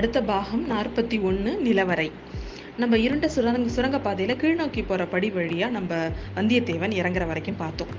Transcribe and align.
அடுத்த 0.00 0.20
பாகம் 0.22 0.62
நாற்பத்தி 0.70 1.16
ஒன்று 1.20 1.50
நிலவரை. 1.64 2.06
நம்ம 2.76 2.98
இருண்ட 2.98 3.28
சுரங்க 3.28 3.70
சுரங்கப்பாதையில் 3.76 4.38
கீழ்நோக்கி 4.42 4.82
போகிற 4.86 5.06
படி 5.06 5.30
வழியாக 5.30 5.72
நம்ம 5.72 5.94
வந்தியத்தேவன் 6.36 6.94
இறங்குற 7.00 7.26
வரைக்கும் 7.26 7.58
பார்த்தோம். 7.58 7.92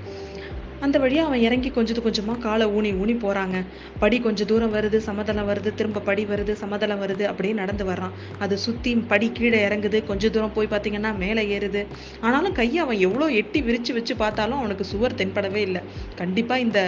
அந்த 0.84 0.96
வழியாக 1.02 1.28
அவன் 1.28 1.42
இறங்கி 1.46 1.70
கொஞ்சம் 1.76 2.04
கொஞ்சமாக 2.04 2.38
காலை 2.44 2.66
ஊனி 2.76 2.90
ஊனி 3.02 3.14
போகிறாங்க 3.24 3.56
படி 4.02 4.16
கொஞ்சம் 4.24 4.48
தூரம் 4.50 4.72
வருது 4.76 4.98
சமதளம் 5.06 5.48
வருது 5.50 5.70
திரும்ப 5.78 6.02
படி 6.08 6.22
வருது 6.30 6.52
சமதளம் 6.62 7.00
வருது 7.02 7.24
அப்படியே 7.30 7.54
நடந்து 7.60 7.84
வர்றான். 7.90 8.14
அது 8.44 8.54
சுற்றி 8.64 8.92
படி 9.12 9.28
கீழே 9.38 9.58
இறங்குது 9.66 9.98
கொஞ்சம் 10.10 10.32
தூரம் 10.36 10.54
போய் 10.56 10.70
பார்த்தீங்கன்னா 10.72 11.12
மேலே 11.22 11.44
ஏறுது. 11.56 11.82
ஆனாலும் 12.26 12.56
கையை 12.58 12.80
அவன் 12.84 13.00
எவ்வளோ 13.08 13.28
எட்டி 13.40 13.62
விரித்து 13.68 13.94
வச்சு 13.98 14.16
பார்த்தாலும் 14.22 14.58
அவனுக்கு 14.62 14.86
சுவர் 14.92 15.18
தென்படவே 15.20 15.62
இல்லை. 15.68 15.82
கண்டிப்பாக 16.20 16.64
இந்த 16.66 16.80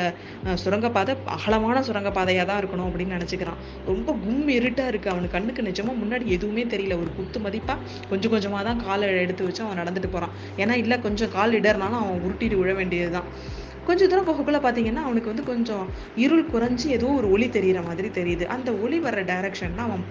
சுரங்கப்பாதை 0.65 1.15
அகலமான 1.37 1.85
சுரங்கப்பாதையாக 1.91 2.49
தான் 2.51 2.61
இருக்கணும் 2.63 2.89
அப்படின்னு 2.89 3.17
நினச்சிக்கிறான். 3.19 3.61
ரொம்ப 3.91 4.09
கும் 4.25 4.51
இருட்டாக 4.59 4.93
இருக்குது 4.93 5.15
அவனுக்கு 5.15 5.37
கண்ணுக்கு 5.39 5.69
நிஜமாக 5.71 5.97
முன்னாடி 6.03 6.27
எதுவுமே 6.39 6.65
தெரியல. 6.75 6.97
ஒரு 7.05 7.13
குத்து 7.19 7.41
மதிப்பாக 7.47 7.79
கொஞ்சம் 8.13 8.35
கொஞ்சமாக 8.37 8.65
தான் 8.71 8.83
காலை 8.87 9.15
எடுத்து 9.27 9.45
வச்சு 9.49 9.65
அவன் 9.67 9.81
நடந்துட்டு 9.83 10.11
போகிறான் 10.17 10.35
ஏன்னா 10.63 10.77
இல்லை 10.85 10.99
கொஞ்சம் 11.09 11.33
கால் 11.39 11.59
இடர்னாலும் 11.61 12.03
அவன் 12.05 12.23
உருட்டிட்டு 12.27 12.59
விழ 12.63 12.73
வேண்டியது 12.81 13.13
தான் 13.19 13.29
கொஞ்சம் 13.87 14.09
தூரம் 14.09 14.29
போகக்குள்ள 14.29 14.57
பார்த்தீங்கன்னா 14.57 15.03
அவனுக்கு 15.03 15.27
வந்து 15.27 15.43
கொஞ்சம் 15.43 15.89
இருள் 16.17 16.47
குறைஞ்சி 16.47 16.87
ஏதோ 16.87 17.07
ஒரு 17.07 17.31
ஒளி 17.31 17.49
தெரிகிற 17.49 17.83
மாதிரி 17.83 18.09
தெரியுது. 18.09 18.47
அந்த 18.47 18.73
ஒளி 18.73 19.01
வர்ற 19.01 19.25
டைரக்ஷன் 19.25 19.77
அவன் 19.77 20.05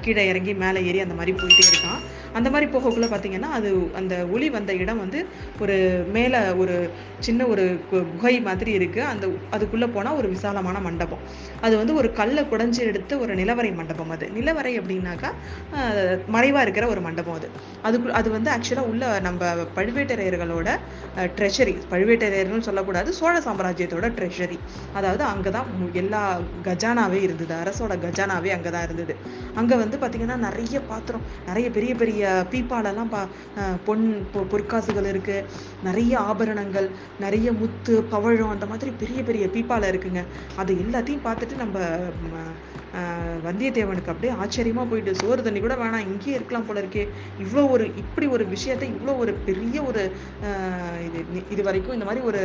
கீழே 0.00 0.28
இறங்கி 0.28 0.54
மேலே 0.54 0.84
ஏறி 0.84 1.00
அந்த 1.00 1.14
மாதிரி 1.14 1.36
போயிட்டே 1.38 1.60
இருக்கான். 1.60 2.00
அந்த 2.32 2.50
மாதிரி 2.50 2.70
போகக்குள்ளே 2.72 3.08
பார்த்தீங்கன்னா 3.08 3.50
அது 3.58 3.90
அந்த 3.94 4.26
ஒளி 4.26 4.50
வந்த 4.50 4.74
இடம் 4.74 4.98
வந்து 4.98 5.26
ஒரு 5.60 6.06
மேலே 6.12 6.38
ஒரு 6.52 6.90
சின்ன 7.18 7.46
ஒரு 7.46 7.80
கு- 7.92 8.04
குகை 8.16 8.40
மாதிரி 8.40 8.78
இருக்குது 8.78 9.00
அந்த 9.00 9.28
அதுக்குள்ளே 9.50 9.86
போனால் 9.86 10.16
ஒரு 10.16 10.28
விசாலமான 10.28 10.80
மண்டபம். 10.80 11.18
அது 11.60 11.76
வந்து 11.76 11.94
ஒரு 11.94 12.12
கல்லை 12.12 12.44
குடைஞ்சி 12.44 12.78
எடுத்து 12.78 13.20
ஒரு 13.20 13.34
நிலவரை 13.34 13.74
மண்டபம் 13.74 14.10
அது. 14.10 14.30
நிலவரை 14.34 14.80
அப்படின்னாக்கா 14.80 15.32
மறைவாக 16.28 16.62
இருக்கிற 16.62 16.86
ஒரு 16.86 17.00
மண்டபம் 17.00 17.34
அது. 17.34 17.48
அதுக்கு 17.82 18.12
அது 18.12 18.30
வந்து 18.30 18.50
ஆக்சுவலாக 18.50 18.80
உள்ள 18.80 19.20
நம்ம 19.20 19.52
பழுவேட்டரையர்களோட 19.76 20.76
ட்ரெஷரி 21.16 21.76
பழுவேட்டரையர்னு 21.90 22.58
சொல்லக்கூடாது. 22.58 23.05
சோழ 23.12 23.40
சாம்ராஜ்யத்தோட 23.40 24.06
ட்ரெஷரி 24.10 24.58
அதாவது 24.94 25.22
அங்கே 25.24 25.50
தான் 25.50 25.68
எல்லா 25.94 26.20
கஜானாவே 26.64 27.20
இருந்தது. 27.20 27.54
அரசோட 27.54 27.94
கஜானாவே 27.96 28.48
அங்கே 28.48 28.70
தான் 28.70 28.82
இருந்தது. 28.82 29.14
அங்கே 29.54 29.74
வந்து 29.74 29.96
பார்த்திங்கன்னா 29.96 30.36
நிறைய 30.38 30.80
பாத்திரம் 30.80 31.24
நிறைய 31.46 31.70
பெரிய 31.70 31.94
பெரிய 31.94 32.22
பீப்பாலெல்லாம் 32.50 33.08
பா 33.08 33.22
பொன் 33.84 34.04
பொ- 34.34 34.46
பொற்காசுகள் 34.52 35.10
இருக்குது 35.12 35.46
நிறைய 35.82 36.18
ஆபரணங்கள் 36.20 36.88
நிறைய 37.20 37.52
முத்து 37.52 38.02
பவழம் 38.04 38.50
அந்த 38.50 38.66
மாதிரி 38.66 38.90
பெரிய 38.98 39.22
பெரிய 39.22 39.46
பீப்பாலை 39.46 39.88
இருக்குங்க. 39.88 40.22
அது 40.56 40.74
எல்லாத்தையும் 40.74 41.24
பார்த்துட்டு 41.24 41.56
நம்ம 41.56 41.78
வந்தியத்தேவனுக்கு 43.44 44.08
அப்படியே 44.08 44.32
ஆச்சரியமாக 44.34 44.86
போயிட்டு 44.86 45.14
சோறு 45.14 45.42
தண்ணி 45.42 45.60
கூட 45.60 45.74
வேணாம் 45.74 46.06
இங்கேயே 46.06 46.36
இருக்கலாம் 46.36 46.66
போல 46.66 46.80
இருக்கே. 46.80 47.04
இவ்வளோ 47.38 47.70
ஒரு 47.70 47.84
இப்படி 47.96 48.26
ஒரு 48.26 48.46
விஷயத்தை 48.46 48.92
இவ்வளோ 48.92 49.18
ஒரு 49.18 49.32
பெரிய 49.44 49.82
ஒரு 49.82 50.02
இது 51.06 51.20
இது 51.50 51.62
வரைக்கும் 51.62 51.92
இந்த 51.92 52.04
மாதிரி 52.04 52.24
ஒரு 52.24 52.42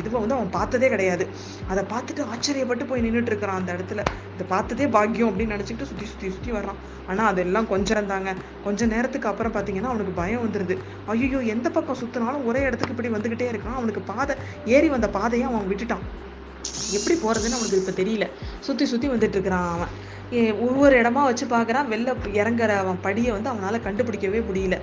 இதுவை 0.00 0.18
வந்து 0.22 0.36
அவன் 0.36 0.50
பார்த்ததே 0.56 0.88
கிடையாது. 0.92 1.24
அதை 1.70 1.82
பார்த்துட்டு 1.92 2.22
ஆச்சரியப்பட்டு 2.32 2.84
போய் 2.90 3.04
நின்றுட்டு 3.06 3.30
இருக்கிறான் 3.32 3.58
அந்த 3.60 3.70
இடத்துல. 3.76 4.02
இதை 4.34 4.44
பார்த்ததே 4.54 4.86
பாக்கியம் 4.96 5.30
அப்படின்னு 5.30 5.54
நினச்சிக்கிட்டு 5.56 5.90
சுற்றி 5.90 6.06
சுற்றி 6.12 6.28
சுற்றி 6.36 6.52
வர்றான். 6.56 6.78
ஆனால் 7.10 7.28
அதெல்லாம் 7.32 7.68
கொஞ்சம் 7.72 8.10
தாங்க 8.12 8.34
கொஞ்ச 8.66 8.86
நேரத்துக்கு 8.94 9.30
அப்புறம் 9.32 9.54
பார்த்தீங்கன்னா 9.56 9.90
அவனுக்கு 9.92 10.14
பயம் 10.20 10.44
வந்துடுது 10.46 10.76
ஐயோ 11.14 11.40
எந்த 11.54 11.68
பக்கம் 11.76 12.00
சுற்றினாலும் 12.02 12.46
ஒரே 12.50 12.62
இடத்துக்கு 12.68 12.94
இப்படி 12.96 13.12
வந்துக்கிட்டே 13.16 13.50
இருக்கான். 13.52 13.78
அவனுக்கு 13.80 14.02
பாதை 14.12 14.36
ஏறி 14.76 14.90
வந்த 14.94 15.10
பாதையை 15.18 15.46
அவன் 15.50 15.68
விட்டுட்டான். 15.72 16.06
எப்படி 16.90 17.18
போகிறதுன்னு 17.18 17.52
அவனுக்கு 17.52 17.84
இப்போ 17.86 18.02
தெரியல. 18.02 18.30
சுற்றி 18.60 18.86
சுற்றி 18.86 19.08
வந்துட்டு 19.08 19.28
இருக்கிறான் 19.28 19.74
அவன். 19.74 19.88
ஏ- 20.32 20.52
ஒவ்வொரு 20.52 21.00
இடமா 21.00 21.12
வச்சு 21.12 21.46
பார்க்குறான் 21.46 21.86
வெளில 21.90 22.14
இறங்குற 22.34 22.68
அவன் 22.68 22.98
படியை 23.02 23.30
வந்து 23.30 23.48
அவனால் 23.48 23.80
கண்டுபிடிக்கவே 23.80 24.42
முடியல. 24.52 24.80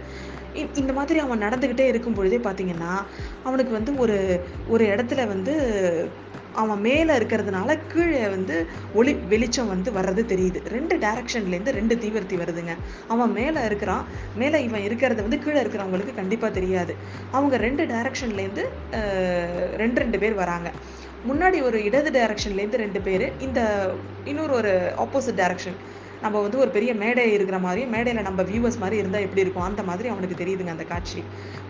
இந்த 0.73 0.93
மாதிரி 0.93 1.19
அவன் 1.19 1.41
நடந்துக்கிட்டே 1.41 1.79
இருக்கும் 1.79 2.13
பொழுதே 2.13 2.37
பார்த்தீங்கன்னா 2.37 3.03
அவனுக்கு 3.43 3.71
வந்து 3.73 3.95
ஒரு 3.95 4.45
ஒரு 4.67 4.85
இடத்துல 4.85 5.27
வந்து 5.27 6.09
அவன் 6.53 6.79
மேலே 6.79 7.17
இருக்கிறதுனால 7.17 7.79
கீழே 7.93 8.27
வந்து 8.27 8.67
ஒளி 8.93 9.13
வெளிச்சம் 9.13 9.67
வந்து 9.67 9.91
வர்றது 9.91 10.25
தெரியுது. 10.27 10.67
ரெண்டு 10.67 10.95
டைரக்ஷன்லேருந்து 10.95 11.69
ரெண்டு 11.69 11.95
தீவிரத்தி 11.95 12.33
வருதுங்க. 12.33 12.75
அவன் 13.07 13.31
மேலே 13.31 13.65
இருக்கிறான். 13.65 14.05
மேலே 14.35 14.63
இவன் 14.63 14.81
இருக்கிறது 14.81 15.21
வந்து 15.21 15.39
கீழே 15.39 15.61
இருக்கிறவங்களுக்கு 15.61 16.15
கண்டிப்பாக 16.15 16.53
தெரியாது. 16.53 16.95
அவங்க 17.31 17.57
ரெண்டு 17.57 17.85
டைரக்ஷன்லேருந்து 17.85 18.65
ரெண்டு 19.75 19.99
ரெண்டு 19.99 20.19
பேர் 20.19 20.33
வராங்க. 20.33 20.71
முன்னாடி 21.25 21.57
ஒரு 21.61 21.77
இடது 21.83 22.09
டைரக்ஷன்லேருந்து 22.11 22.81
ரெண்டு 22.81 22.99
பேர் 23.01 23.25
இந்த 23.39 23.59
இன்னொரு 24.25 24.53
ஒரு 24.53 24.73
ஆப்போசிட் 24.97 25.39
டைரக்ஷன் 25.39 25.77
நம்ம 26.23 26.41
வந்து 26.45 26.57
ஒரு 26.63 26.69
பெரிய 26.75 26.91
மேடை 27.01 27.23
இருக்கிற 27.35 27.57
மாதிரி 27.65 27.81
மேடையில் 27.93 28.27
நம்ம 28.27 28.43
வியூவர்ஸ் 28.49 28.79
மாதிரி 28.83 28.97
இருந்தால் 29.01 29.25
எப்படி 29.25 29.43
இருக்கும்? 29.45 29.65
அந்த 29.69 29.81
மாதிரி 29.89 30.07
அவனுக்கு 30.13 30.37
தெரியுதுங்க 30.41 30.73
அந்த 30.75 30.85
காட்சி. 30.91 31.21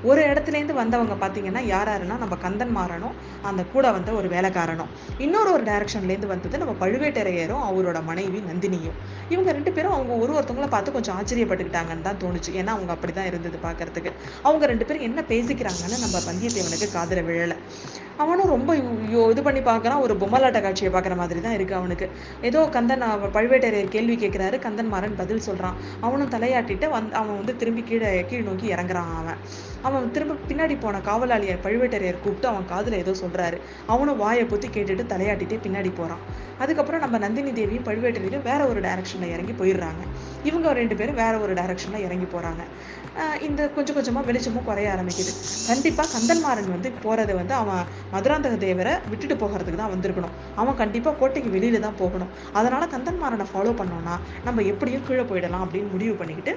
ஒரு 0.10 0.22
இடத்துலேருந்து 0.32 0.76
வந்தவங்க 0.80 1.16
பார்த்தீங்கன்னா 1.24 1.62
யார் 1.74 1.90
யாருன்னா 1.92 2.18
நம்ம 2.24 2.36
கந்தன் 2.46 2.74
மாறனும் 2.78 3.16
அந்த 3.50 3.62
கூட 3.74 3.86
வந்த 3.98 4.10
ஒரு 4.20 4.28
வேலைக்காரனும். 4.36 4.92
இன்னொரு 5.26 5.50
ஒரு 5.56 5.64
டைரக்ஷன்லேருந்து 5.70 6.32
வந்தது 6.34 6.62
நம்ம 6.64 6.76
பழுவேட்டரையரும் 6.84 7.64
அவரோட 7.70 8.00
மனைவி 8.10 8.42
நந்தினியும். 8.50 8.98
இவங்க 9.34 9.50
ரெண்டு 9.58 9.74
பேரும் 9.78 9.96
அவங்க 9.98 10.14
ஒரு 10.24 10.32
ஒருத்தவங்கள 10.38 10.70
பார்த்து 10.76 10.96
கொஞ்சம் 10.98 11.16
ஆச்சரியப்பட்டுக்கிட்டாங்கன்னு 11.20 12.08
தான் 12.10 12.22
தோணுச்சு. 12.24 12.54
ஏன்னா 12.62 12.74
அவங்க 12.78 12.92
அப்படி 12.98 13.14
தான் 13.20 13.30
இருந்தது 13.32 13.60
பார்க்கறதுக்கு. 13.68 14.14
அவங்க 14.48 14.66
ரெண்டு 14.74 14.88
பேரும் 14.88 15.08
என்ன 15.10 15.24
பேசிக்கிறாங்கன்னு 15.34 16.04
நம்ம 16.06 16.18
வந்தியத்தேவனுக்கு 16.30 16.90
காதில் 16.98 17.26
விழலை. 17.30 17.58
அவனும் 18.24 18.52
ரொம்ப 18.56 18.72
இது 19.32 19.42
பண்ணி 19.46 19.62
பார்க்குறான். 19.70 20.02
ஒரு 20.04 20.14
பொம்மலாட்ட 20.22 20.60
காட்சியை 20.66 20.92
பார்க்குற 20.92 21.16
மாதிரி 21.22 21.40
தான் 21.46 21.56
இருக்குது 21.58 21.80
அவனுக்கு. 21.80 22.08
ஏதோ 22.50 22.60
கந்தன் 22.76 23.04
பழுவேட்டரையர் 23.38 23.94
கேள்வி 23.96 24.16
கேட்குறாரு. 24.36 24.58
கந்தன் 24.66 24.92
மாறன் 24.94 25.18
பதில் 25.20 25.46
சொல்கிறான் 25.48 25.76
அவனும் 26.06 26.32
தலையாட்டிட்டு 26.36 26.86
வந் 26.96 27.12
அவன் 27.20 27.38
வந்து 27.40 27.54
திரும்பி 27.62 27.84
கீழே 27.90 28.10
கீழ் 28.30 28.48
நோக்கி 28.50 28.68
இறங்குறான் 28.76 29.12
அவன். 29.22 29.40
அவன் 29.88 30.06
திரும்ப 30.14 30.38
பின்னாடி 30.50 30.76
போன 30.84 31.00
காவலாளியை 31.08 31.56
பழுவேட்டரையர் 31.66 32.24
கூப்பிட்டு 32.24 32.48
அவன் 32.52 32.66
காதில் 32.72 33.00
ஏதோ 33.02 33.14
சொல்கிறாரு 33.22 33.58
அவனும் 33.94 34.20
வாயை 34.24 34.44
பொத்தி 34.52 34.68
கேட்டுட்டு 34.76 35.04
தலையாட்டிட்டே 35.14 35.58
பின்னாடி 35.66 35.92
போகிறான் 36.00 36.24
அதுக்கப்புறம் 36.64 37.04
நம்ம 37.04 37.18
நந்தினி 37.24 37.52
தேவியும் 37.60 37.88
பழுவேட்டரையரும் 37.88 38.46
வேற 38.50 38.62
ஒரு 38.72 38.80
டைரக்ஷனில் 38.86 39.34
இறங்கி 39.36 39.54
போயிடுறாங்க. 39.62 40.04
இவங்க 40.50 40.74
ரெண்டு 40.80 40.96
பேரும் 41.00 41.20
வேற 41.24 41.34
ஒரு 41.46 41.54
டைரக்ஷனில் 41.60 42.06
இறங்கி 42.08 42.28
போகிறாங்க 42.36 42.64
இந்த 43.48 43.62
கொஞ்சம் 43.76 43.96
கொஞ்சமாக 43.98 44.28
வெளிச்சமும் 44.28 44.66
குறைய 44.68 44.88
ஆரம்பிக்குது. 44.94 45.32
கண்டிப்பாக 45.68 46.08
கந்தன்மாறன் 46.16 46.72
வந்து 46.74 46.90
போகிறது 47.04 47.34
வந்து 47.40 47.54
அவன் 47.60 47.84
மதுராந்தக 48.14 48.56
தேவரை 48.64 48.94
விட்டுட்டு 49.12 49.36
போகிறதுக்கு 49.44 49.80
தான் 49.82 49.94
வந்திருக்கணும். 49.94 50.34
அவன் 50.62 50.78
கண்டிப்பாக 50.82 51.16
கோட்டைக்கு 51.22 51.50
வெளியில் 51.56 51.86
தான் 51.86 51.98
போகணும். 52.02 52.32
அதனால் 52.60 52.92
கந்தன்மாறனை 52.96 53.46
ஃபாலோ 53.52 53.74
பண்ணோன்னா 53.82 54.16
நம்ம 54.44 54.62
எப்படியும் 54.64 55.06
கீழே 55.08 55.24
போயிடலாம் 55.24 55.66
அப்படின்னு 55.66 55.92
முடிவு 55.92 56.14
பண்ணிக்கிட்டு 56.14 56.54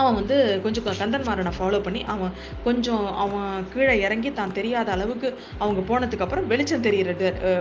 அவன் 0.00 0.18
வந்து 0.20 0.38
கொஞ்சம் 0.66 0.86
கந்தன்மாரனை 1.02 1.36
கந்தன்மாறனை 1.38 1.52
ஃபாலோ 1.58 1.78
பண்ணி 1.86 2.00
அவன் 2.12 2.32
கொஞ்சம் 2.66 3.06
அவன் 3.22 3.64
கீழே 3.72 3.94
இறங்கி 4.06 4.30
தான் 4.38 4.54
தெரியாத 4.58 4.88
அளவுக்கு 4.94 5.28
அவங்க 5.62 5.80
போனதுக்கப்புறம் 5.90 6.46
வெளிச்சம் 6.52 6.84
தெரியிற 6.86 7.10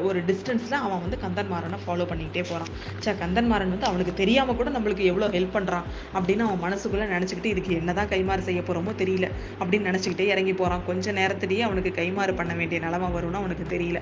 ஒரு 0.08 0.20
டிஸ்டன்ஸில் 0.30 0.78
அவன் 0.86 1.02
வந்து 1.06 1.18
கந்தன்மாறனை 1.26 1.80
ஃபாலோ 1.84 2.08
பண்ணிக்கிட்டே 2.12 2.44
போகிறான் 2.52 2.72
சே 3.06 3.14
கந்தன்மாரன் 3.24 3.74
வந்து 3.76 3.90
அவனுக்கு 3.92 4.14
தெரியாமல் 4.22 4.60
கூட 4.60 4.72
நம்மளுக்கு 4.78 5.06
எவ்வளோ 5.12 5.30
ஹெல்ப் 5.36 5.56
பண்ணுறான் 5.58 5.86
அப்படின்னு 6.18 6.46
அவன் 6.48 6.64
மனசுக்குள்ளே 6.66 7.08
நினச்சிக்கிட்டு 7.16 7.54
இதுக்கு 7.54 7.80
என்னதான் 7.82 8.12
கைமாறு 8.14 8.48
செய்ய 8.50 8.62
போகிறோமோ 8.64 8.94
தெரியல 9.04 9.30
அப்படின்னு 9.62 9.90
நினச்சிக்கிட்டே 9.92 10.28
இறங்கி 10.34 10.56
போகிறான் 10.62 10.86
கொஞ்சம் 10.90 11.18
நேரத்திலேயே 11.22 11.64
அவனுக்கு 11.70 11.94
கைமாறு 12.02 12.36
பண்ண 12.42 12.54
வேண்டிய 12.62 12.80
நிலமை 12.88 13.10
வரும்னு 13.18 13.42
அவனுக்கு 13.44 13.66
தெரியல. 13.76 14.02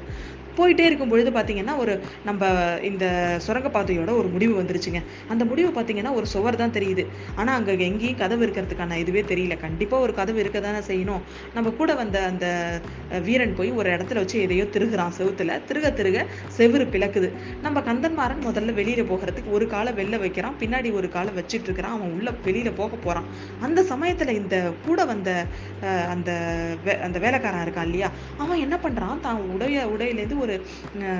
போயிட்டே 0.58 0.84
இருக்கும் 0.88 1.10
பொழுது 1.12 1.30
பார்த்தீங்கன்னா 1.36 1.74
ஒரு 1.84 1.94
நம்ம 2.28 2.50
இந்த 2.90 3.06
சுரங்கப்பாதையோட 3.46 4.12
ஒரு 4.20 4.28
முடிவு 4.36 4.54
வந்துருச்சுங்க. 4.60 5.00
அந்த 5.34 5.44
முடிவு 5.50 5.70
பார்த்தீங்கன்னா 5.78 6.14
ஒரு 6.20 6.28
சுவர் 6.34 6.60
தான் 6.62 6.76
தெரியுது. 6.78 7.04
ஆனால் 7.40 7.56
அங்கே 7.60 7.74
எங்கேயும் 7.90 8.22
கதவு 8.26 8.46
இருக்கிறதுக்கான 8.46 8.96
இதுவே 8.96 9.22
தெரியல. 9.22 9.60
கண்டிப்பாக 9.60 10.04
ஒரு 10.04 10.14
கதவு 10.14 10.40
இருக்க 10.40 10.60
தானே 10.60 10.78
செய்யணும். 10.78 11.22
நம்ம 11.54 11.70
கூட 11.70 11.96
வந்த 11.96 12.24
அந்த 12.24 12.80
வீரன் 13.24 13.56
போய் 13.56 13.72
ஒரு 13.72 13.90
இடத்துல 13.90 14.14
வச்சு 14.14 14.42
எதையோ 14.42 14.64
திருகுறான் 14.64 15.12
செவுத்துல. 15.18 15.62
திருக 15.68 15.94
திருக 15.94 16.26
செவுரு 16.58 16.86
பிளக்குது. 16.86 17.32
நம்ம 17.62 17.80
கந்தன்மாரன் 17.80 18.46
முதல்ல 18.46 18.74
வெளியில் 18.74 19.04
போகிறதுக்கு 19.04 19.52
ஒரு 19.52 19.68
காலை 19.68 19.94
வெளில 19.94 20.20
வைக்கிறான். 20.20 20.54
பின்னாடி 20.60 20.94
ஒரு 20.94 21.10
காலை 21.10 21.34
வச்சுட்டு 21.34 21.62
இருக்கிறான். 21.62 21.92
அவன் 21.92 22.12
உள்ள 22.12 22.32
வெளியில் 22.44 22.72
போக 22.72 22.96
போகிறான் 22.96 23.24
அந்த 23.62 23.84
சமயத்தில் 23.84 24.28
இந்த 24.28 24.72
கூட 24.86 25.06
வந்த 25.06 25.46
அந்த 26.10 26.32
வே- 26.86 27.02
அந்த 27.02 27.20
வேலைக்காரன் 27.20 27.68
இருக்கான் 27.68 27.84
இல்லையா? 27.84 28.12
அவன் 28.38 28.60
என்ன 28.60 28.80
பண்ணுறான் 28.84 29.20
தான் 29.20 29.36
உடைய 29.36 29.92
உடையிலேருந்து 29.98 30.40
ஒரு 30.40 30.62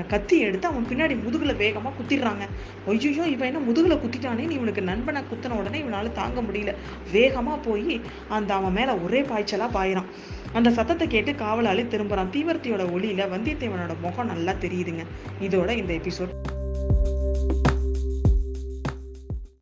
கத்தி 0.08 0.38
எடுத்து 0.38 0.68
அவன் 0.68 0.86
பின்னாடி 0.88 1.22
முதுகில் 1.22 1.54
வேகமாக 1.54 1.96
குத்திடுறாங்க. 2.02 2.46
ஐயோ 2.86 3.26
இவன் 3.26 3.46
என்ன 3.46 3.58
முதுகில் 3.58 3.96
குத்திட்டானே? 3.96 4.50
இவனுக்கு 4.50 4.82
நண்பனை 4.82 5.22
குத்தின 5.22 5.48
உடனே 5.48 5.78
இவனால் 5.78 6.12
தாங்க 6.12 6.40
முடியல. 6.40 6.74
வேகமா 7.12 7.58
போய் 7.62 8.00
அந்த 8.28 8.54
அவன் 8.54 8.72
மேல 8.72 8.96
ஒரே 8.96 9.20
பாய்ச்சலா 9.22 9.68
பாயிறான். 9.74 10.10
அந்த 10.52 10.70
சத்தத்தை 10.70 11.06
கேட்டு 11.08 11.34
காவலாளி 11.34 11.82
திரும்புறான். 11.82 12.32
தீவர்த்தியோட 12.32 12.84
ஒளியில 12.96 13.24
வந்தியத்தேவனோட 13.34 13.94
முகம் 14.00 14.26
நல்லா 14.26 14.52
தெரியுதுங்க. 14.52 15.04
இதோட 15.40 15.70
இந்த 15.76 15.92
எபிசோட் 15.92 16.55